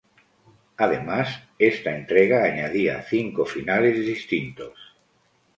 [0.77, 4.95] Además, esta entrega añadía cinco finales distintos.